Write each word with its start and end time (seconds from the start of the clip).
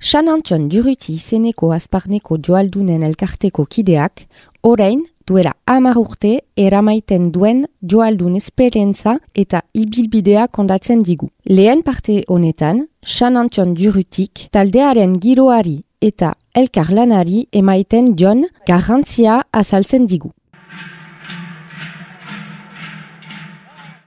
San 0.00 0.28
Antion 0.28 0.68
Duruti 0.68 1.12
izeneko 1.12 1.72
azparneko 1.76 2.38
joaldunen 2.40 3.02
elkarteko 3.02 3.64
kideak, 3.68 4.26
orain 4.62 5.04
duela 5.28 5.52
amar 5.66 5.98
urte 6.00 6.40
eramaiten 6.56 7.32
duen 7.32 7.66
joaldun 7.82 8.36
esperientza 8.40 9.18
eta 9.34 9.62
ibilbidea 9.74 10.48
kondatzen 10.48 11.02
digu. 11.04 11.28
Lehen 11.44 11.82
parte 11.82 12.24
honetan, 12.28 12.88
San 13.04 13.36
Antion 13.36 13.74
Durutik 13.76 14.48
taldearen 14.50 15.20
giroari 15.20 15.84
eta 16.00 16.34
elkarlanari 16.54 17.46
emaiten 17.52 18.14
John 18.16 18.44
garrantzia 18.66 19.42
azaltzen 19.52 20.06
digu. 20.06 20.32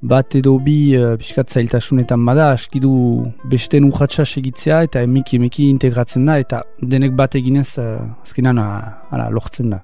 bat 0.02 0.34
edo 0.36 0.56
bi 0.58 0.96
uh, 0.98 1.14
piskat 1.22 1.54
zailtasunetan 1.54 2.26
bada, 2.26 2.50
askidu 2.56 2.92
besten 3.52 3.86
urratxa 3.86 4.26
segitzea 4.26 4.82
eta 4.88 5.04
emiki 5.06 5.38
emiki 5.38 5.70
integratzen 5.70 6.26
da 6.26 6.40
eta 6.42 6.64
denek 6.82 7.14
bat 7.14 7.38
eginez 7.38 7.78
uh, 7.78 8.00
azkenan 8.26 8.58
uh, 8.58 9.28
lortzen 9.30 9.70
da. 9.76 9.84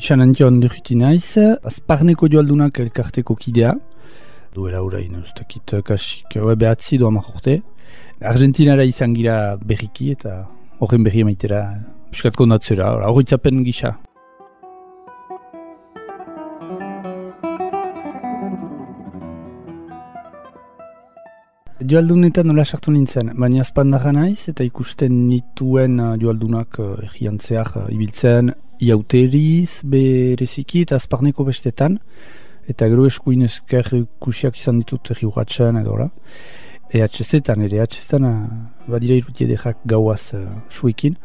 Isan 0.00 0.22
antion 0.24 0.62
diriti 0.62 0.94
naiz, 0.96 1.36
azparneko 1.68 2.24
joaldunak 2.32 2.78
elkarteko 2.80 3.34
kidea, 3.36 3.74
duela 4.54 4.80
urain, 4.80 5.18
ustakit 5.20 5.74
kasik, 5.84 6.38
behatzi 6.56 6.96
doa 6.96 7.12
urte, 7.20 7.58
Argentinara 8.32 8.84
izan 8.88 9.12
gira 9.12 9.56
berriki 9.60 10.10
eta 10.12 10.46
horren 10.80 11.04
berri 11.04 11.20
emaitera 11.20 11.60
piskat 12.10 12.36
kondatzera, 12.36 12.94
horretzapen 13.10 13.60
gisa. 13.64 13.98
Joaldunetan 21.90 22.46
nola 22.46 22.62
sartu 22.62 22.92
nintzen, 22.94 23.32
baina 23.40 23.64
azpandarra 23.64 24.12
naiz 24.14 24.44
eta 24.52 24.62
ikusten 24.62 25.14
nituen 25.26 25.96
uh, 25.98 26.12
joaldunak 26.20 26.76
uh, 26.78 26.92
egian 27.02 27.40
uh, 27.40 27.88
ibiltzen 27.90 28.52
iauteriz, 28.78 29.80
bereziki 29.82 30.84
eta 30.86 31.00
azparneko 31.00 31.42
bestetan 31.48 31.98
eta 32.70 32.86
gero 32.86 33.06
eskuin 33.06 33.42
ezker 33.42 33.88
kusiak 34.22 34.60
izan 34.60 34.78
ditut 34.78 35.10
egi 35.16 35.26
urratxean 35.26 35.80
edo 35.80 35.96
EHZ-etan 36.94 37.62
ere, 37.66 37.82
EHZ-etan 37.82 38.22
badira 38.86 39.16
irutie 39.18 39.48
dejak 39.48 39.82
gauaz 39.84 40.34
uh, 40.34 40.46
suekin. 40.70 41.16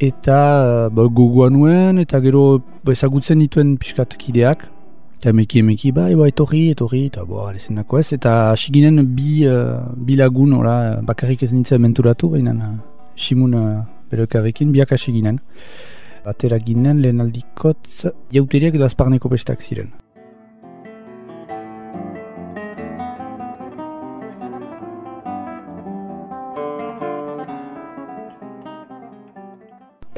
Eta 0.00 0.38
uh, 0.62 0.88
ba, 0.88 1.04
gogoa 1.04 1.50
nuen, 1.50 1.98
eta 1.98 2.20
gero 2.20 2.62
ezagutzen 2.88 3.44
dituen 3.44 3.76
piskat 3.76 4.16
kideak. 4.16 4.70
Eta 5.18 5.32
emeki 5.32 5.64
emeki, 5.64 5.90
bai, 5.90 6.12
bai, 6.14 6.28
etorri, 6.30 6.68
etorri, 6.70 7.00
eta 7.10 7.24
bo, 7.26 7.40
alezen 7.48 7.80
dako 7.80 7.98
ez. 7.98 8.12
Eta 8.14 8.52
asiginen 8.52 9.00
bi, 9.16 9.40
uh, 9.50 9.88
bi 10.06 10.14
lagun, 10.20 10.52
ora, 10.54 10.74
bakarrik 11.02 11.42
ez 11.42 11.50
nintzen 11.50 11.82
menturatu, 11.82 12.30
gainan, 12.36 12.60
uh, 12.62 13.08
simun 13.18 13.56
uh, 13.58 13.80
beroekarekin, 14.12 14.70
biak 14.70 14.94
asiginen. 14.94 15.40
Atera 16.28 16.60
ginen, 16.62 17.02
lehen 17.02 17.24
aldikotz, 17.24 18.12
jauteriak 18.30 18.78
edo 18.78 18.86
azparneko 18.86 19.32
bestak 19.32 19.64
ziren. 19.64 19.90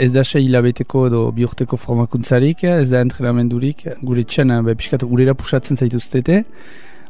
Ez 0.01 0.11
da 0.15 0.25
sei 0.25 0.47
hilabeteko 0.47 1.07
edo 1.11 1.23
bihurteko 1.37 1.77
formakuntzarik, 1.81 2.65
ez 2.65 2.89
da 2.91 3.03
entrenamendurik, 3.05 3.85
gure 4.03 4.25
txan, 4.25 4.53
be, 4.67 4.75
piskat, 4.79 5.05
urera 5.05 5.35
pusatzen 5.37 5.77
zaituztete. 5.77 6.45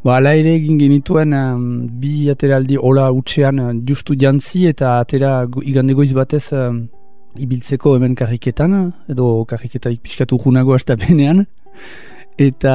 Ba, 0.04 0.16
ala 0.16 0.32
ere 0.38 0.54
egin 0.56 0.78
genituen 0.80 1.34
um, 1.36 1.64
bi 2.02 2.30
ateraldi 2.32 2.78
hola 2.80 3.10
utxean 3.12 3.60
justu 3.88 4.16
jantzi 4.16 4.64
eta 4.70 4.94
atera 5.02 5.34
igande 5.60 5.96
goiz 5.98 6.14
batez 6.16 6.46
um, 6.56 6.86
ibiltzeko 7.36 7.98
hemen 7.98 8.16
karriketan, 8.16 8.78
edo 9.12 9.44
karriketak 9.50 10.00
piskat 10.02 10.32
urgunago 10.32 10.74
hasta 10.74 10.96
benean. 10.96 11.44
Eta 12.40 12.72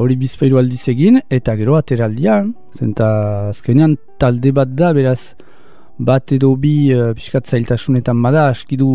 hori 0.00 0.16
bizpairu 0.18 0.58
aldiz 0.58 0.82
egin, 0.90 1.20
eta 1.30 1.54
gero 1.54 1.76
ateraldia, 1.78 2.40
zenta 2.74 3.08
azkenean 3.52 3.94
talde 4.18 4.50
bat 4.56 4.72
da, 4.74 4.90
beraz, 4.96 5.36
bat 5.98 6.32
edo 6.34 6.54
bi 6.58 6.90
uh, 6.94 7.12
piskat 7.14 7.46
zailtasunetan 7.46 8.20
bada, 8.22 8.48
askidu 8.50 8.88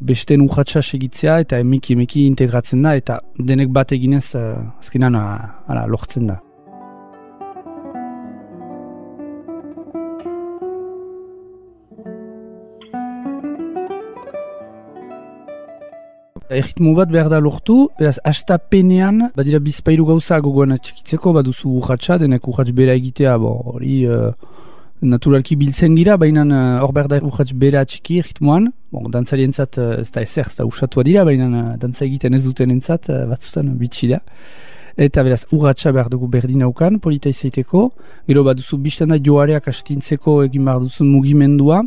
besten 0.00 0.44
urratxa 0.46 0.82
segitzea 0.82 1.40
eta 1.42 1.58
emiki 1.58 1.94
emiki 1.98 2.26
integratzen 2.30 2.82
da 2.82 2.94
eta 2.94 3.20
denek 3.38 3.72
bat 3.74 3.92
eginez 3.92 4.34
uh, 4.38 4.62
azkenan 4.78 5.18
uh, 5.18 5.86
lortzen 5.90 6.30
da. 6.30 6.40
Erritmo 16.54 16.92
bat 16.94 17.10
behar 17.10 17.26
da 17.32 17.40
lortu, 17.42 17.88
beraz, 17.98 18.20
hasta 18.22 18.58
penean, 18.58 19.30
badira 19.34 19.58
bizpairu 19.58 20.04
gauza 20.06 20.38
gogoan 20.38 20.76
atxikitzeko, 20.76 21.32
baduzu 21.34 21.72
urratxa, 21.80 22.20
denek 22.22 22.46
urratx 22.46 22.76
bera 22.76 22.94
egitea, 22.94 23.38
hori... 23.42 24.04
Uh, 24.06 24.52
naturalki 25.02 25.56
biltzen 25.58 25.96
gira, 25.98 26.16
baina 26.20 26.44
eh, 26.44 26.82
hor 26.82 26.90
uh, 26.90 26.94
behar 26.94 27.08
da 27.10 27.18
urratz 27.22 27.50
bera 27.52 27.84
txiki 27.84 28.20
ritmoan. 28.22 28.70
Bon, 28.94 29.08
dantzari 29.10 29.44
entzat 29.48 29.78
uh, 29.78 29.90
ez 30.00 30.10
da 30.14 30.22
ezer, 30.22 30.48
ez 30.50 30.58
da 30.60 30.66
usatua 30.68 31.04
dira, 31.06 31.24
baina 31.26 31.48
uh, 31.48 31.64
dantza 31.80 32.04
egiten 32.06 32.34
ez 32.34 32.44
duten 32.44 32.70
entzat, 32.74 33.10
uh, 33.10 33.24
batzutan 33.30 33.72
bitxi 33.80 34.12
da. 34.14 34.20
Eta 34.96 35.24
beraz, 35.26 35.42
urratxa 35.52 35.90
behar 35.92 36.08
dugu 36.12 36.28
berdin 36.30 36.62
aukan, 36.62 37.00
polita 37.02 37.28
izaiteko. 37.28 37.88
Gero 38.28 38.44
bat 38.46 38.60
duzu 38.60 38.78
biztan 38.78 39.10
da 39.10 39.18
joareak 39.18 39.66
astintzeko 39.72 40.44
egin 40.44 40.68
behar 40.68 40.84
duzun 40.84 41.10
mugimendua. 41.10 41.82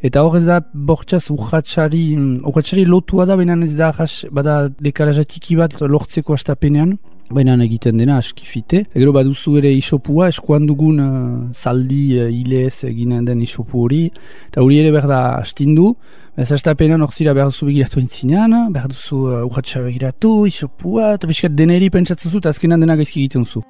Eta 0.00 0.22
hor 0.24 0.38
ez 0.38 0.46
da 0.46 0.62
bortxaz 0.72 1.26
urratxari, 1.34 2.06
mm, 2.16 2.46
urratxari 2.48 2.86
lotua 2.88 3.26
da, 3.28 3.36
baina 3.36 3.58
ez 3.66 3.74
da 3.76 3.92
bada 4.32 4.56
dekarazatiki 4.80 5.58
bat 5.60 5.76
lortzeko 5.82 6.32
astapenean 6.32 6.96
baina 7.30 7.56
egiten 7.64 7.98
dena 7.98 8.18
askifite. 8.20 8.84
Egero 8.94 9.12
baduzu 9.16 9.56
ere 9.60 9.72
isopua, 9.74 10.28
eskuan 10.32 10.66
dugun 10.66 11.00
uh, 11.02 11.54
zaldi 11.54 12.18
uh, 12.20 12.28
hilez 12.30 12.84
eginen 12.88 13.24
den 13.26 13.42
isopu 13.42 13.84
hori, 13.84 14.04
eta 14.50 14.62
hori 14.62 14.80
ere 14.82 14.92
berda 14.94 15.22
astindu, 15.40 15.94
ez 16.36 16.62
da 16.62 16.74
pena 16.74 16.98
norzira 17.00 17.32
behar 17.34 17.48
duzu 17.48 17.66
begiratu 17.70 18.00
entzinean, 18.00 18.56
behar 18.72 18.88
duzu 18.92 19.22
uh, 19.46 19.82
begiratu, 19.86 20.46
isopua, 20.46 21.14
eta 21.14 21.26
biskat 21.26 21.56
deneri 21.56 21.90
pentsatzen 21.90 22.30
zu, 22.30 22.38
eta 22.38 22.50
azkenan 22.50 22.80
dena 22.80 22.96
gaizki 22.96 23.24
egiten 23.24 23.44
zu. 23.44 23.64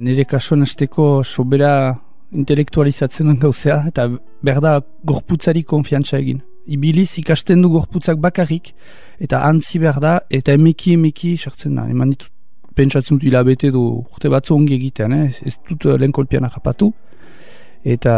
Nire 0.00 0.24
kasuan 0.24 0.64
azteko 0.64 1.22
sobera 1.24 1.72
intelektualizatzen 2.32 3.34
gauzea, 3.42 3.82
eta 3.90 4.06
berda 4.46 4.78
gorputzari 5.06 5.62
konfiantza 5.66 6.18
egin. 6.18 6.40
Ibiliz 6.70 7.10
ikasten 7.18 7.62
du 7.64 7.70
gorputzak 7.74 8.20
bakarrik, 8.22 8.72
eta 9.20 9.42
antzi 9.48 9.80
berda, 9.82 10.20
eta 10.30 10.54
emeki 10.54 10.94
emeki 10.98 11.34
sartzen 11.36 11.76
da. 11.76 11.86
Eman 11.90 12.14
ditut, 12.14 12.30
pentsatzen 12.76 13.18
dut 13.18 13.26
hilabete 13.26 13.72
du 13.74 13.82
urte 14.00 14.30
batzu 14.32 14.54
ongi 14.54 14.76
egitean, 14.78 15.16
eh? 15.16 15.28
ez 15.46 15.56
dut 15.68 15.88
uh, 15.88 15.96
lehen 15.98 16.14
kolpian 16.16 16.46
ahapatu. 16.46 16.92
Eta 17.84 18.14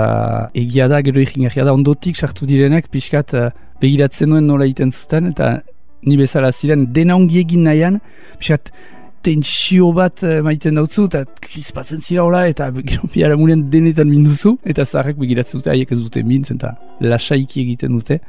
egia 0.58 0.88
da, 0.90 1.00
gero 1.06 1.22
egin 1.22 1.48
da, 1.48 1.72
ondotik 1.72 2.18
sartu 2.18 2.46
direnak, 2.46 2.90
pixkat 2.90 3.34
uh, 3.38 3.50
begiratzen 3.80 4.34
duen 4.34 4.46
nola 4.46 4.68
egiten 4.68 4.92
zuten, 4.92 5.30
eta 5.32 5.54
ni 6.02 6.18
bezala 6.18 6.50
ziren, 6.52 6.88
dena 6.92 7.16
ongi 7.16 7.40
egin 7.40 7.64
nahian, 7.64 8.00
pixkat, 8.38 8.72
tensio 9.24 9.92
bat 9.96 10.24
uh, 10.26 10.40
maiten 10.44 10.78
dautzu, 10.78 11.06
eta 11.10 11.24
krispatzen 11.44 12.02
zira 12.02 12.24
hola, 12.26 12.44
eta 12.50 12.70
gero 12.90 13.08
piara 13.12 13.38
muren 13.38 13.68
denetan 13.72 14.10
minduzu, 14.10 14.56
eta 14.64 14.84
zaharrek 14.84 15.20
begiratzen 15.22 15.62
dute, 15.62 15.72
haiek 15.74 15.94
ez 15.94 16.00
dute 16.02 16.24
mintzen, 16.26 16.60
eta 16.60 16.74
lasaiki 17.00 17.64
egiten 17.66 17.96
dute. 17.98 18.20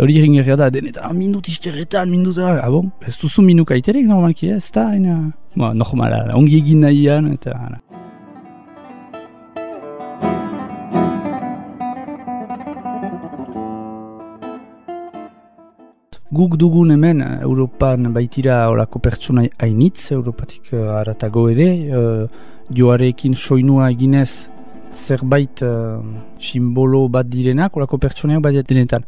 Hori 0.00 0.16
egin 0.18 0.38
da, 0.56 0.70
denetan, 0.72 1.04
ah, 1.04 1.12
mindut 1.12 1.48
izterretan, 1.52 2.08
mindut, 2.10 2.38
ah, 2.40 2.68
bon, 2.72 2.90
ez 3.06 3.14
duzu 3.20 3.44
minuk 3.44 3.70
aiterek 3.70 4.08
normalki, 4.08 4.48
ez 4.48 4.70
da, 4.72 4.88
ina, 4.96 5.18
ba, 5.54 5.74
normala, 5.76 6.24
ongi 6.34 6.62
egin 6.62 6.80
nahian, 6.86 7.28
eta, 7.36 7.58
Guk 16.32 16.54
dugun 16.56 16.88
hemen 16.94 17.18
Europan 17.44 18.06
baitira 18.14 18.70
olako 18.72 19.02
pertsona 19.04 19.42
hainitz, 19.60 20.06
Europatik 20.14 20.70
uh, 20.72 20.94
aratago 20.96 21.42
ere, 21.52 21.66
uh, 21.92 22.22
joarekin 22.72 23.34
soinua 23.36 23.90
eginez 23.92 24.48
zerbait 24.96 25.60
uh, 25.60 26.00
simbolo 26.40 27.02
bat 27.12 27.28
direnak, 27.28 27.76
olako 27.76 28.00
pertsoneak 28.00 28.40
bat 28.48 28.56
denetan. 28.64 29.04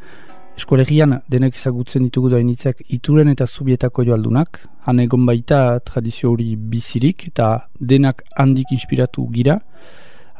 Eskolegian 0.58 1.16
denek 1.32 1.56
ezagutzen 1.56 2.04
ditugu 2.04 2.28
da 2.34 2.44
initzak 2.44 2.84
ituren 2.92 3.32
eta 3.32 3.48
zubietako 3.48 4.04
joaldunak, 4.04 4.60
han 4.84 5.00
egon 5.00 5.24
baita 5.24 5.80
tradizio 5.80 6.36
hori 6.36 6.52
bizirik 6.60 7.30
eta 7.32 7.70
denak 7.80 8.20
handik 8.36 8.76
inspiratu 8.76 9.24
gira, 9.32 9.62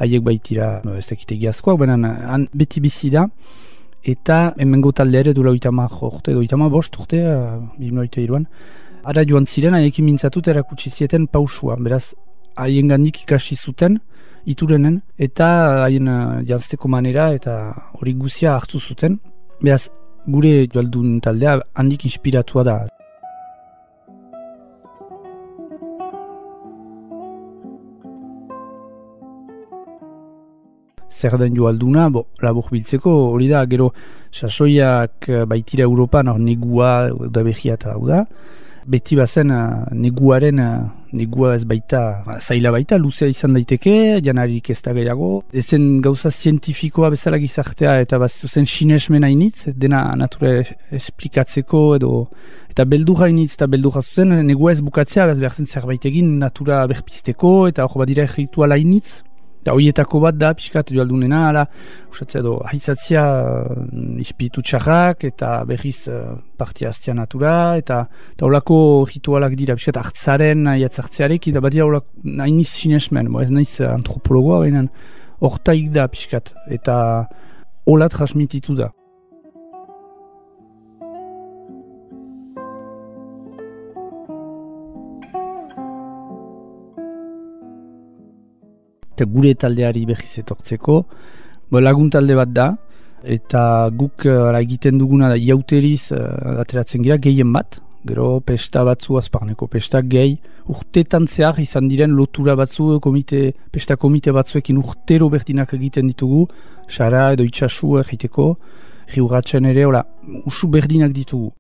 haiek 0.05 0.21
baitira, 0.21 0.75
no, 0.85 0.99
ez 1.01 1.09
dakite 1.09 1.41
giazkoak, 1.41 1.81
han 1.89 2.51
beti 2.53 2.85
bizi 2.85 3.09
da, 3.09 3.31
eta 4.05 4.55
hemengo 4.59 4.93
talde 4.93 5.21
ere 5.21 5.33
dula 5.35 5.51
oitama 5.51 5.89
jorte, 5.89 6.35
oitama 6.37 6.69
bost 6.69 6.97
urte, 7.01 7.21
uh, 7.25 7.61
bimno 7.79 8.05
iruan, 8.05 8.47
ara 9.05 9.25
joan 9.25 9.47
ziren, 9.47 9.75
haiekin 9.75 10.05
mintzatut 10.05 10.49
erakutsi 10.49 10.91
zieten 10.91 11.27
pausua, 11.27 11.77
beraz, 11.77 12.15
haien 12.57 12.89
gandik 12.89 13.23
ikasi 13.23 13.57
zuten, 13.57 13.99
iturenen, 14.47 15.01
eta 15.19 15.49
haien 15.85 16.09
uh, 16.09 16.43
jantzteko 16.45 16.89
manera, 16.89 17.33
eta 17.33 17.57
hori 18.01 18.15
guzia 18.15 18.55
hartu 18.55 18.81
zuten, 18.81 19.19
beraz, 19.63 19.89
gure 20.27 20.67
joaldun 20.73 21.21
taldea 21.21 21.59
handik 21.75 22.05
inspiratua 22.05 22.65
da. 22.65 22.77
Zer 31.15 31.39
den 31.39 31.55
joalduna, 31.55 32.09
bo, 32.11 32.27
labur 32.43 32.73
biltzeko, 32.75 33.13
hori 33.31 33.47
da, 33.53 33.63
gero, 33.71 33.93
sasoiak 34.35 35.29
eh, 35.31 35.45
baitira 35.47 35.87
Europan, 35.87 36.33
hor 36.33 36.41
negua, 36.43 36.91
da 37.31 37.45
behia 37.47 37.79
eta 37.79 37.95
da, 38.09 38.25
beti 38.87 39.17
bazen 39.17 39.51
uh, 39.51 39.87
neguaren 39.97 40.61
uh, 40.61 40.89
negua 41.17 41.55
ez 41.57 41.65
baita 41.69 42.01
zaila 42.41 42.73
baita, 42.75 42.99
luzea 43.01 43.31
izan 43.31 43.55
daiteke, 43.57 44.21
janarik 44.25 44.71
ez 44.71 44.81
da 44.85 44.93
gehiago. 44.97 45.31
Ezen 45.57 46.01
gauza 46.05 46.31
zientifikoa 46.31 47.11
bezala 47.15 47.41
gizartea 47.41 47.97
eta 48.05 48.19
bat 48.21 48.35
zen 48.49 48.67
sinesmen 48.67 49.25
hainitz, 49.25 49.71
dena 49.77 50.05
natura 50.19 50.59
esplikatzeko 50.93 51.85
edo 51.97 52.15
eta 52.75 52.85
beldurra 52.91 53.29
hainitz 53.31 53.55
eta 53.55 53.69
beldurra 53.71 54.03
zuten, 54.03 54.35
negua 54.47 54.75
ez 54.75 54.83
bukatzea, 54.83 55.29
bez 55.31 55.39
behar 55.41 55.55
zen 55.55 55.71
zerbait 55.71 56.05
egin 56.11 56.39
natura 56.43 56.85
berpizteko 56.91 57.55
eta 57.71 57.87
hor 57.87 58.05
badira 58.05 58.27
rituala 58.37 58.77
hainitz. 58.81 59.23
Da 59.65 59.73
hoietako 59.73 60.21
bat 60.25 60.37
da, 60.37 60.53
pixkat 60.57 60.93
joaldunena, 60.95 61.41
ala, 61.51 61.65
usatzea 62.13 62.43
do, 62.45 62.57
haizatzia 62.69 63.23
uh, 63.25 63.85
ispitu 64.21 64.63
txarrak, 64.65 65.25
eta 65.31 65.53
berriz 65.69 66.09
uh, 66.13 66.35
partia 66.61 66.91
aztia 66.93 67.15
natura, 67.17 67.77
eta 67.81 68.03
eta 68.35 68.49
olako 68.49 68.79
ritualak 69.09 69.57
dira, 69.59 69.77
pixkat 69.79 70.01
hartzaren, 70.03 70.69
jatzartzearek, 70.83 71.49
eta 71.53 71.65
bat 71.65 71.75
dira 71.75 71.89
olako, 71.89 72.13
nahi 72.25 72.53
niz 72.59 72.69
sinesmen, 72.75 73.33
bo 73.33 73.45
ez 73.45 73.51
nahiz 73.55 73.81
antropologoa, 73.89 74.65
baina 74.67 74.85
hortaik 75.45 75.89
da 75.95 76.09
pixkat, 76.13 76.55
eta 76.73 76.99
hola 77.89 78.09
transmititu 78.13 78.77
da. 78.79 78.93
Eta 89.15 89.27
gure 89.31 89.55
taldeari 89.55 90.05
behiz 90.11 90.41
etortzeko. 90.43 90.99
Bo, 91.71 91.81
lagun 91.81 92.11
talde 92.11 92.35
bat 92.39 92.51
da, 92.51 92.69
eta 93.25 93.89
guk 93.95 94.27
uh, 94.29 94.53
egiten 94.59 94.99
duguna 95.01 95.31
da 95.33 95.39
jauteriz 95.41 96.13
uh, 96.13 96.61
ateratzen 96.61 97.03
gira, 97.07 97.17
gehien 97.23 97.53
bat, 97.55 97.81
gero 98.05 98.41
pesta 98.45 98.83
batzu 98.85 99.17
azparneko 99.17 99.69
pesta 99.73 100.03
gehi, 100.05 100.37
urtetan 100.69 101.27
zehar 101.27 101.61
izan 101.63 101.89
diren 101.89 102.13
lotura 102.19 102.57
batzu, 102.59 102.99
komite, 103.01 103.55
pesta 103.73 103.97
komite 103.97 104.35
batzuekin 104.37 104.79
urtero 104.83 105.31
berdinak 105.33 105.73
egiten 105.79 106.11
ditugu, 106.13 106.45
sara 106.89 107.31
edo 107.33 107.47
itxasu 107.49 107.99
egiteko, 108.05 108.51
riuratzen 109.15 109.71
ere, 109.73 109.87
hola, 109.89 110.05
usu 110.45 110.69
berdinak 110.69 111.15
ditugu. 111.17 111.53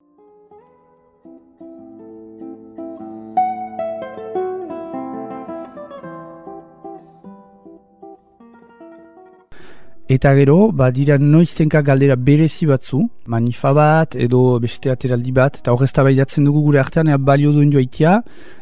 Eta 10.14 10.30
gero, 10.36 10.68
badira 10.70 11.16
noiztenka 11.18 11.80
galdera 11.82 12.14
berezi 12.14 12.68
batzu, 12.70 13.00
manifa 13.26 13.72
bat 13.74 14.12
edo 14.14 14.60
beste 14.62 14.92
ateraldi 14.92 15.32
bat, 15.34 15.56
eta 15.58 15.72
horrez 15.74 15.90
tabaidatzen 15.96 16.44
dugu 16.46 16.60
gure 16.68 16.78
artean, 16.82 17.08
ea 17.10 17.18
balio 17.18 17.50
duen 17.56 17.72
joaitia, 17.72 18.20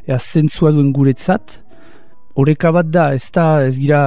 ea 0.08 0.18
zentzua 0.18 0.72
duen 0.72 0.88
guretzat. 0.96 1.58
Horeka 2.40 2.70
bat 2.72 2.88
da, 2.88 3.10
ez 3.18 3.26
da, 3.34 3.44
ez 3.66 3.74
gira 3.76 4.00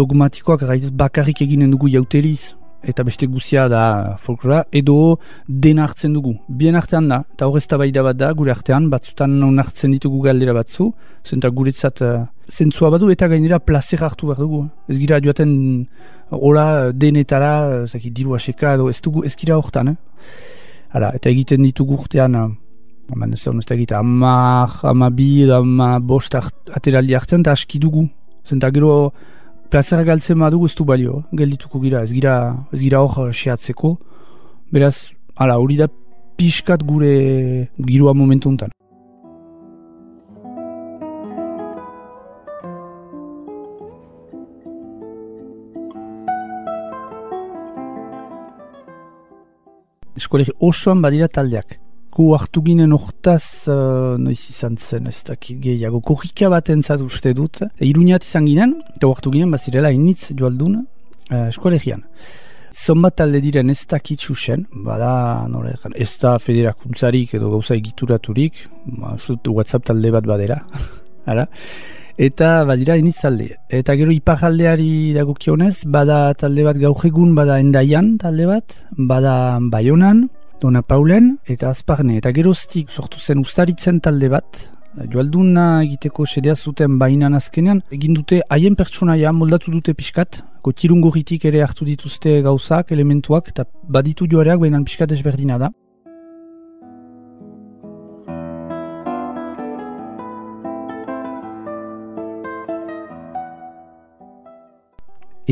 dogmatikoak, 0.00 0.64
bakarrik 1.04 1.44
eginen 1.46 1.70
dugu 1.76 1.92
jauteriz, 1.92 2.56
eta 2.82 3.04
beste 3.06 3.26
guzia 3.30 3.68
da 3.70 4.16
folklora, 4.18 4.64
edo 4.72 5.18
den 5.46 5.78
hartzen 5.78 6.14
dugu. 6.16 6.34
Bien 6.48 6.76
artean 6.78 7.08
da, 7.08 7.22
eta 7.34 7.46
horrez 7.46 7.66
tabaida 7.70 8.02
bat 8.02 8.18
da, 8.18 8.32
gure 8.36 8.52
artean, 8.54 8.88
batzutan 8.90 9.38
non 9.40 9.60
hartzen 9.62 9.94
ditugu 9.94 10.22
galdera 10.26 10.54
batzu, 10.56 10.90
zenta 11.24 11.50
guretzat 11.50 12.02
uh, 12.02 12.24
zentzua 12.50 12.90
badu, 12.90 13.10
eta 13.14 13.28
gainera 13.30 13.60
placer 13.60 14.02
hartu 14.02 14.30
behar 14.30 14.42
dugu. 14.42 14.64
Ez 14.88 14.98
gira 14.98 15.20
joaten 15.22 15.52
hola 16.32 16.92
denetara, 16.92 17.86
zaki, 17.86 18.10
diru 18.10 18.34
aseka, 18.34 18.74
edo 18.78 18.88
ez 18.90 19.00
dugu, 19.04 19.24
ez 19.24 19.34
gira 19.36 19.58
horretan, 19.58 19.92
eh? 19.92 19.96
Hala, 20.92 21.12
eta 21.16 21.30
egiten 21.30 21.62
ditugu 21.64 21.96
urtean, 22.00 22.36
haman 23.12 23.36
ez 23.36 23.42
da, 23.44 23.54
ez 23.58 23.68
da 23.68 23.76
egiten, 23.76 23.98
amak, 24.00 24.82
amabi, 24.88 25.30
edo 25.46 25.60
ama 25.60 25.94
bost 26.00 26.34
ateraldi 26.36 27.16
hartzen, 27.16 27.44
eta 27.44 27.54
aski 27.54 27.80
dugu. 27.82 28.08
Zenta 28.48 28.72
gero, 28.74 29.12
plazera 29.72 30.04
galtzen 30.04 30.36
badugu 30.36 30.66
ez 30.68 30.74
du 30.76 30.84
balio, 30.84 31.22
geldituko 31.32 31.80
gira, 31.80 32.02
ez 32.04 32.12
gira, 32.12 32.34
ez 32.76 32.80
gira 32.82 33.00
hor 33.00 33.32
sehatzeko. 33.32 33.94
Beraz, 34.72 34.96
hala, 35.40 35.56
hori 35.56 35.78
da 35.80 35.88
pixkat 36.36 36.84
gure 36.84 37.14
girua 37.88 38.12
momentu 38.12 38.52
untan. 38.52 38.76
eskolegi 50.22 50.52
osoan 50.60 51.00
badira 51.02 51.26
taldeak. 51.28 51.78
Gu 52.12 52.26
hartu 52.36 52.60
ginen 52.60 52.92
ortaz, 52.92 53.64
uh, 53.72 54.18
noiz 54.20 54.40
izan 54.50 54.76
zen, 54.76 55.06
ez 55.08 55.22
dakit 55.24 55.56
gehiago, 55.64 56.02
korrika 56.04 56.50
bat 56.52 56.68
entzat 56.74 57.00
uste 57.00 57.32
dut. 57.32 57.62
E, 57.64 57.86
Iruñat 57.88 58.26
izan 58.26 58.44
ginen, 58.50 58.74
eta 58.96 59.08
hartu 59.08 59.32
ginen, 59.32 59.48
bazirela 59.54 59.92
initz 59.96 60.34
joaldun 60.36 60.74
uh, 60.82 61.46
eskolegian. 61.46 62.04
Zonbat 62.72 63.16
talde 63.20 63.40
diren 63.44 63.72
ez 63.72 63.80
dakit 63.88 64.20
susen, 64.20 64.66
bada, 64.84 65.46
nore, 65.48 65.72
ez 65.96 66.10
da 66.20 66.34
federakuntzarik 66.40 67.32
edo 67.38 67.50
gauza 67.52 67.76
egituraturik, 67.76 68.66
ba, 69.00 69.16
WhatsApp 69.48 69.88
talde 69.88 70.12
bat 70.12 70.28
badera, 70.28 70.60
ara 71.24 71.48
eta 72.28 72.64
badira 72.68 72.98
inizalde. 73.00 73.54
Eta 73.72 73.96
gero 73.96 74.12
iparaldeari 74.12 75.12
dagokionez, 75.16 75.84
bada 75.88 76.34
talde 76.38 76.64
bat 76.68 76.80
gaujegun, 76.80 77.34
bada 77.36 77.58
endaian 77.60 78.16
talde 78.20 78.48
bat, 78.48 78.78
bada 78.96 79.34
baionan, 79.72 80.26
dona 80.62 80.82
paulen, 80.82 81.36
eta 81.50 81.70
azparne. 81.70 82.16
Eta 82.20 82.32
geroztik 82.34 82.90
sortu 82.90 83.18
zen 83.18 83.42
ustaritzen 83.42 84.00
talde 84.00 84.30
bat, 84.32 84.62
joalduna 85.12 85.66
egiteko 85.82 86.26
sedea 86.26 86.54
zuten 86.54 86.98
bainan 87.00 87.34
azkenean, 87.38 87.82
egin 87.96 88.14
dute 88.18 88.42
haien 88.48 88.76
pertsonaia 88.78 89.32
moldatu 89.32 89.72
dute 89.74 89.94
pixkat, 89.98 90.42
kotirungurritik 90.62 91.46
ere 91.50 91.62
hartu 91.64 91.86
dituzte 91.88 92.40
gauzak, 92.46 92.92
elementuak, 92.94 93.48
eta 93.54 93.66
baditu 93.88 94.28
joareak 94.30 94.60
bainan 94.62 94.84
pixkat 94.88 95.16
ezberdina 95.16 95.58
da. 95.58 95.72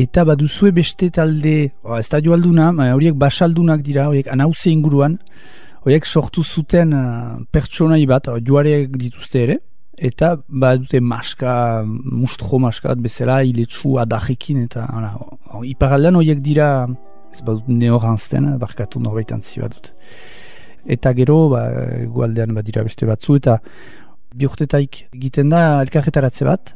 Eta 0.01 0.23
baduzue 0.25 0.71
beste 0.73 1.09
talde, 1.13 1.71
oh, 1.83 1.97
ez 1.99 2.07
da 2.09 2.21
joalduna, 2.23 2.71
horiek 2.95 3.17
basaldunak 3.19 3.83
dira, 3.85 4.07
horiek 4.09 4.29
anauze 4.33 4.71
inguruan, 4.71 5.17
horiek 5.85 6.07
sortu 6.07 6.43
zuten 6.43 6.95
uh, 6.95 7.35
pertsonai 7.53 8.01
bat, 8.09 8.29
joareak 8.47 8.95
dituzte 9.01 9.43
ere, 9.43 9.57
eta 10.01 10.31
badute 10.47 11.01
maska, 11.03 11.53
mustro 11.85 12.61
maska 12.63 12.93
bat 12.93 13.03
bezala, 13.03 13.41
iletsu 13.45 13.99
adajekin, 14.01 14.63
eta 14.65 14.87
oh, 15.19 15.61
iparaldean 15.67 16.17
horiek 16.21 16.41
dira, 16.41 16.71
ez 17.31 17.43
badut 17.45 17.69
neoranzten, 17.69 18.49
barkatu 18.61 19.03
norbaitan 19.03 19.43
zi 19.45 19.61
badut. 19.61 19.91
Eta 20.95 21.13
gero, 21.13 21.43
ba, 21.51 21.67
gualdean 22.09 22.55
badira 22.57 22.81
beste 22.87 23.05
batzu, 23.05 23.37
eta 23.37 23.59
biurtetaik 24.33 25.05
egiten 25.11 25.51
da 25.51 25.81
elkarretaratze 25.83 26.47
bat, 26.47 26.73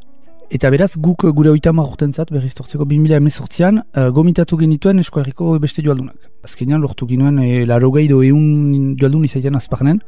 Eta 0.54 0.70
beraz, 0.70 0.92
guk 1.02 1.24
gure 1.34 1.50
oita 1.50 1.72
marroten 1.74 2.12
zat, 2.14 2.30
berriz 2.30 2.54
tortzeko 2.54 2.86
2000 2.86 3.18
emezortzian, 3.18 3.80
uh, 3.82 4.10
gomitatu 4.14 4.60
genituen 4.60 5.02
eskolarriko 5.02 5.56
beste 5.60 5.82
joaldunak. 5.82 6.30
Azkenean, 6.46 6.84
lortu 6.84 7.08
ginuen, 7.10 7.40
e, 7.42 7.66
laro 7.66 7.90
gehiago 7.96 8.22
egun 8.24 8.94
joaldun 9.00 9.26
izaitean 9.26 9.58
azparnen, 9.58 10.04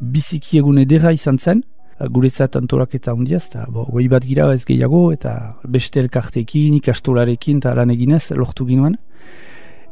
biziki 0.00 0.60
egun 0.60 0.82
edera 0.84 1.14
izan 1.16 1.38
zen, 1.40 1.64
guretzat 2.12 2.56
antorak 2.60 2.94
eta 2.96 3.12
hundiaz, 3.16 3.46
eta 3.48 3.66
goi 3.72 4.06
bat 4.08 4.24
gira 4.24 4.50
ez 4.52 4.66
gehiago, 4.68 5.10
eta 5.16 5.56
beste 5.64 6.00
elkartekin, 6.00 6.76
ikastolarekin, 6.80 7.60
eta 7.64 7.74
lan 7.76 7.92
eginez, 7.96 8.26
lortu 8.36 8.68
ginuen. 8.68 8.96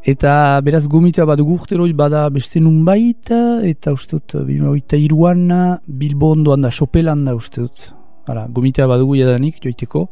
Eta 0.09 0.61
beraz 0.65 0.87
gomita 0.89 1.25
bat 1.29 1.41
gurteroi 1.41 1.93
bada 1.97 2.29
beste 2.33 2.61
nun 2.61 2.85
baita, 2.85 3.61
eta 3.65 3.93
uste 3.97 4.21
dut, 4.21 4.37
oita 4.73 5.01
iruan, 5.01 5.49
bilbo 5.87 6.35
ondoan 6.37 6.69
da, 6.69 6.71
sopelan 6.71 7.25
da 7.25 7.37
uste 7.37 7.65
dut. 7.65 7.89
Hala, 8.29 8.45
gomita 8.53 8.87
bat 8.91 9.01
dugu 9.01 9.17
jadanik, 9.17 9.63
joiteko. 9.65 10.05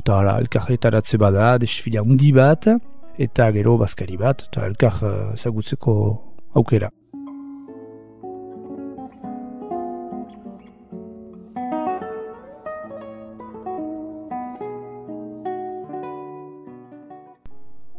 Eta 0.00 0.16
hala, 0.22 0.38
elkarretaratze 0.40 1.20
bada, 1.20 1.52
desfila 1.60 2.02
undi 2.02 2.32
bat, 2.32 2.70
eta 3.20 3.50
gero 3.52 3.76
bazkari 3.84 4.16
bat, 4.16 4.46
eta 4.48 4.66
elkar 4.70 4.98
zagutzeko 5.36 5.94
aukera. 6.56 6.88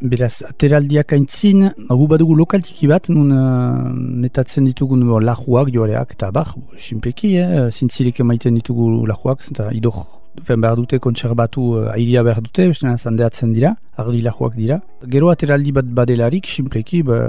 Beraz, 0.03 0.41
ateraldiak 0.43 1.13
aintzin, 1.15 1.69
gu 1.87 2.05
badugu 2.11 2.35
lokaltiki 2.35 2.89
bat, 2.91 3.05
nun 3.07 3.29
uh, 3.31 3.93
metatzen 4.23 4.65
ditugu 4.67 4.97
no, 4.99 5.21
lajuak 5.23 5.71
joareak, 5.71 6.17
eta 6.17 6.27
bar, 6.35 6.51
sinpeki, 6.75 7.29
eh, 7.39 7.69
zintzilik 7.71 8.19
emaiten 8.19 8.59
ditugu 8.59 8.89
lajuak, 9.07 9.47
eta 9.53 9.69
idor 9.71 10.01
fen 10.43 10.59
behar 10.59 10.75
dute, 10.75 10.99
kontserbatu 10.99 11.69
uh, 11.77 11.87
airia 11.95 12.25
behar 12.27 12.43
dute, 12.43 12.67
bestenan 12.73 12.99
zandeatzen 12.99 13.55
dira, 13.55 13.77
ardi 13.95 14.19
lajuak 14.27 14.59
dira. 14.59 14.81
Gero 15.15 15.31
ateraldi 15.31 15.71
bat 15.79 15.95
badelarik, 16.01 16.51
sinpleki, 16.51 17.03
ba, 17.07 17.23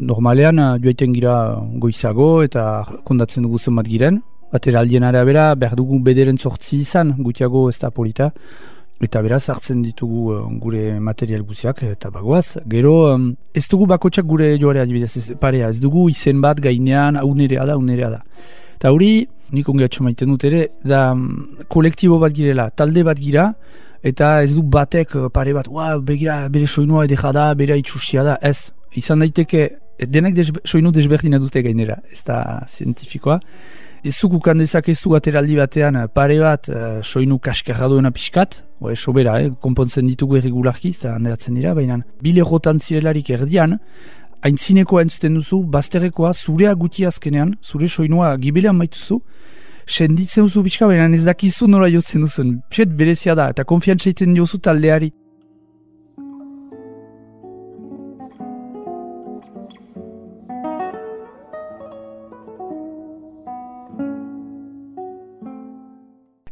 normalean 0.00 0.60
uh, 0.60 0.70
joaiten 0.84 1.16
gira 1.16 1.38
goizago, 1.80 2.32
eta 2.44 2.64
kondatzen 3.08 3.48
dugu 3.48 3.62
zenbat 3.62 3.88
giren. 3.88 4.20
Ateraldien 4.52 5.04
arabera, 5.04 5.54
behar 5.56 5.80
dugu 5.80 5.96
bederen 6.04 6.36
sortzi 6.36 6.82
izan, 6.84 7.16
gutiago 7.24 7.70
ez 7.72 7.78
da 7.80 7.88
polita, 7.88 8.34
Eta 8.98 9.20
beraz 9.22 9.44
hartzen 9.52 9.82
ditugu 9.84 10.32
uh, 10.34 10.38
gure 10.58 10.98
material 10.98 11.44
guziak 11.46 11.84
eta 11.86 12.10
bagoaz. 12.10 12.58
Gero 12.66 12.94
ez 13.54 13.66
dugu 13.70 13.86
bakotsak 13.86 14.26
gure 14.26 14.56
joare 14.58 14.82
adibidez 14.82 15.12
ez, 15.20 15.26
parea, 15.38 15.68
ez 15.70 15.78
dugu 15.80 16.08
izen 16.10 16.40
bat 16.42 16.58
gainean 16.60 17.16
hau 17.16 17.34
nerea 17.34 17.66
da, 17.66 17.76
hau 17.78 17.82
nerea 17.82 18.10
da. 18.16 18.24
Eta 18.78 18.90
hori, 18.94 19.26
nik 19.54 19.68
ongi 19.68 19.86
maiten 20.02 20.28
dut 20.34 20.44
ere, 20.44 20.68
da 20.84 21.14
kolektibo 21.68 22.18
bat 22.18 22.34
girela, 22.34 22.70
talde 22.70 23.04
bat 23.04 23.18
gira, 23.18 23.52
eta 24.02 24.42
ez 24.42 24.54
du 24.54 24.62
batek 24.62 25.14
uh, 25.14 25.28
pare 25.30 25.54
bat, 25.54 25.68
ua, 25.68 25.96
begira, 25.98 26.48
bere 26.48 26.66
soinua 26.66 27.04
edera 27.04 27.32
da, 27.32 27.54
bere 27.54 27.78
itxusia 27.78 28.24
da, 28.24 28.38
ez. 28.42 28.72
Izan 28.98 29.22
daiteke, 29.22 29.68
denek 30.06 30.34
desbe, 30.34 30.62
soinu 30.64 30.90
desberdina 30.94 31.38
dute 31.38 31.62
gainera, 31.62 32.00
ez 32.10 32.22
da 32.26 32.64
zientifikoa. 32.66 33.38
Ez 34.04 34.14
zukukan 34.14 34.60
dezakezu 34.60 35.14
ateraldi 35.18 35.56
batean 35.58 35.96
eh, 35.98 36.06
pare 36.14 36.38
bat 36.38 36.68
uh, 36.70 37.00
soinu 37.02 37.38
kaskarra 37.42 37.88
duena 37.90 38.12
pixkat, 38.14 38.62
oe, 38.80 38.94
sobera, 38.94 39.38
eh, 39.42 39.50
konpontzen 39.60 40.06
ditugu 40.06 40.38
erregularki, 40.38 40.92
eta 40.94 41.16
handeatzen 41.16 41.58
dira, 41.58 41.74
baina 41.74 41.98
bile 42.22 42.44
jotan 42.46 42.78
zirelarik 42.78 43.30
erdian, 43.34 43.78
haintzinekoa 44.46 45.02
entzuten 45.02 45.34
duzu, 45.40 45.64
bazterrekoa, 45.72 46.32
zurea 46.32 46.74
guti 46.78 47.06
azkenean, 47.08 47.56
zure 47.62 47.88
soinua 47.90 48.36
gibelean 48.38 48.78
maituzu, 48.78 49.18
senditzen 49.88 50.46
duzu 50.46 50.62
pixka, 50.68 50.86
baina 50.86 51.08
ez 51.16 51.24
dakizu 51.26 51.66
nola 51.66 51.90
jotzen 51.90 52.22
duzun, 52.22 52.58
pixet 52.70 52.94
berezia 52.94 53.34
da, 53.34 53.50
eta 53.50 53.66
konfiantza 53.66 54.12
iten 54.12 54.36
diozu 54.36 54.62
taldeari. 54.62 55.10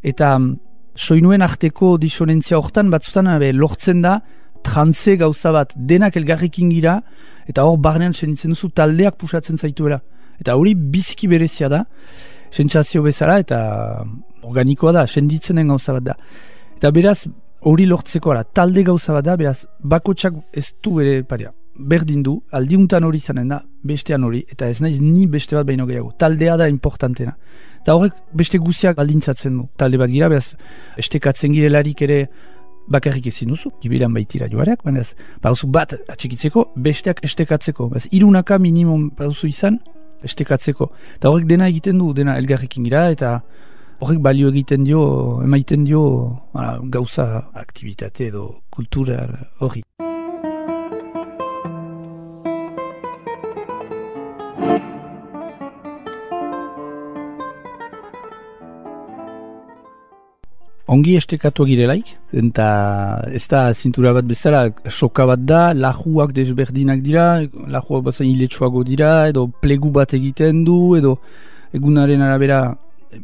Eta 0.06 0.36
mm, 0.38 0.54
soinuen 0.96 1.44
arteko 1.44 1.96
disonentzia 2.00 2.58
hortan 2.58 2.90
batzutan 2.92 3.30
be, 3.42 3.52
lortzen 3.52 4.02
da 4.04 4.20
trantze 4.66 5.16
gauza 5.20 5.52
bat 5.54 5.74
denak 5.76 6.16
elgarrikin 6.18 6.70
gira 6.72 7.00
eta 7.46 7.66
hor 7.66 7.78
barnean 7.82 8.14
senitzen 8.14 8.54
duzu 8.54 8.70
taldeak 8.74 9.18
pusatzen 9.20 9.58
zaituela. 9.58 10.00
Eta 10.40 10.56
hori 10.56 10.74
biziki 10.74 11.28
berezia 11.28 11.68
da 11.72 11.84
sentsazio 12.50 13.02
bezala 13.02 13.38
eta 13.42 13.58
organikoa 14.46 14.92
da, 14.92 15.06
senditzen 15.06 15.58
den 15.60 15.68
gauza 15.74 15.94
bat 15.96 16.08
da. 16.10 16.16
Eta 16.76 16.90
beraz 16.94 17.26
hori 17.66 17.86
lortzeko 17.86 18.32
ara, 18.32 18.44
talde 18.44 18.84
gauza 18.86 19.14
bat 19.16 19.26
da 19.26 19.36
beraz 19.36 19.64
bakotsak 19.82 20.34
ez 20.52 20.70
du 20.82 20.96
bere 20.98 21.22
paria 21.24 21.52
berdin 21.78 22.22
du, 22.22 22.40
aldiuntan 22.52 23.04
hori 23.04 23.20
zanen 23.20 23.48
da, 23.48 23.60
bestean 23.86 24.24
hori, 24.24 24.42
eta 24.50 24.68
ez 24.68 24.80
naiz 24.80 24.98
ni 25.00 25.26
beste 25.30 25.56
bat 25.56 25.66
baino 25.66 25.86
gehiago. 25.86 26.12
Taldea 26.18 26.56
da 26.56 26.68
importantena. 26.68 27.36
Eta 27.80 27.94
horrek 27.94 28.18
beste 28.34 28.58
guziak 28.58 28.98
aldintzatzen 28.98 29.58
du. 29.60 29.68
Talde 29.78 29.98
bat 30.00 30.10
gira, 30.10 30.28
behaz, 30.32 30.54
estekatzen 30.98 31.54
girelarik 31.54 32.02
ere 32.02 32.26
bakarrik 32.90 33.28
ezin 33.30 33.52
duzu, 33.52 33.70
gibilan 33.82 34.14
baitira 34.14 34.48
joareak, 34.50 34.82
baina 34.86 35.02
ez, 35.02 35.14
bauzu 35.42 35.68
bat 35.70 35.94
atxikitzeko, 36.08 36.70
besteak 36.82 37.22
estekatzeko. 37.26 37.90
Behaz, 37.94 38.06
irunaka 38.10 38.58
minimum 38.62 39.10
bauzu 39.18 39.50
izan, 39.50 39.80
estekatzeko. 40.26 40.90
Eta 41.18 41.30
horrek 41.30 41.48
dena 41.50 41.70
egiten 41.70 41.98
du, 42.02 42.12
dena 42.16 42.36
elgarrekin 42.40 42.86
gira, 42.86 43.06
eta 43.14 43.38
horrek 44.00 44.20
balio 44.24 44.50
egiten 44.54 44.84
dio, 44.86 45.06
emaiten 45.44 45.86
dio, 45.86 46.02
gauza 46.90 47.28
aktivitate 47.54 48.30
edo 48.32 48.48
kultura 48.70 49.24
hori. 49.60 49.82
Ongi 60.96 61.16
estekatu 61.20 61.66
girelaik, 61.68 62.14
eta 62.42 62.68
ez 63.32 63.44
da 63.50 63.66
zintura 63.74 64.14
bat 64.16 64.26
bezala, 64.28 64.64
soka 64.88 65.26
bat 65.28 65.42
da, 65.44 65.60
lajuak 65.74 66.32
desberdinak 66.36 67.04
dira, 67.04 67.26
lajuak 67.76 68.08
bat 68.08 68.16
zain 68.16 68.32
iletsuago 68.32 68.82
dira, 68.86 69.28
edo 69.32 69.46
plegu 69.62 69.92
bat 69.92 70.16
egiten 70.16 70.64
du, 70.66 70.80
edo 70.98 71.16
egunaren 71.76 72.24
arabera 72.24 72.60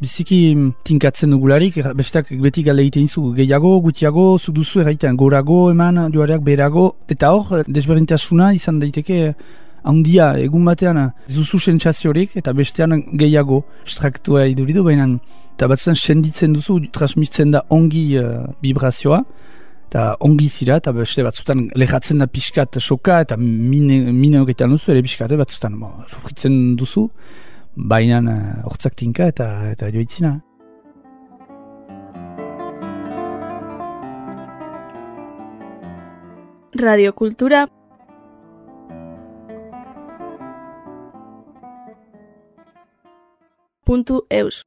biziki 0.01 0.39
tinkatzen 0.87 1.33
dugularik, 1.35 1.81
besteak 1.99 2.31
beti 2.43 2.63
gale 2.65 2.85
egiten 2.87 3.09
zu 3.09 3.33
gehiago, 3.37 3.75
gutiago, 3.89 4.27
zuduzu 4.39 4.85
erraitean, 4.85 5.19
gorago 5.21 5.65
eman, 5.73 6.07
joareak 6.15 6.45
berago, 6.47 6.87
eta 7.13 7.33
hor, 7.35 7.67
desberdintasuna 7.69 8.53
izan 8.57 8.81
daiteke, 8.83 9.35
handia 9.83 10.33
egun 10.39 10.65
batean 10.65 10.99
zuzu 11.29 11.59
sentsaziorik 11.59 12.37
eta 12.39 12.53
bestean 12.55 13.01
gehiago 13.19 13.63
abstraktua 13.83 14.47
iduridu, 14.51 14.85
baina 14.87 15.09
eta 15.55 15.69
batzutan 15.71 15.99
senditzen 15.99 16.55
duzu, 16.57 16.79
transmitzen 16.95 17.53
da 17.55 17.63
ongi 17.71 18.05
uh, 18.19 18.47
vibrazioa, 18.65 19.23
eta 19.87 20.05
ongi 20.25 20.49
zira, 20.49 20.79
eta 20.81 20.95
beste 20.97 21.25
batzutan 21.27 21.67
lehatzen 21.79 22.23
da 22.23 22.27
pixkat 22.27 22.81
soka, 22.81 23.21
eta 23.27 23.37
mine, 23.37 24.01
mine 24.13 24.41
horretan 24.41 24.73
duzu, 24.73 24.93
ere 24.95 25.03
pixkat, 25.05 25.35
batzutan 25.39 25.77
bo, 25.81 25.93
sofritzen 26.09 26.75
duzu, 26.81 27.09
baina 27.77 28.23
uh, 28.25 28.41
hortzak 28.71 28.97
tinka 28.97 29.29
eta, 29.33 29.51
eta 29.75 29.93
joitzina. 29.93 30.41
Radiokultura 36.83 37.67
puntu 43.85 44.23
eus 44.31 44.63